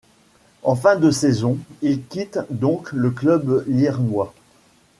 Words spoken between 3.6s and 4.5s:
lierrois.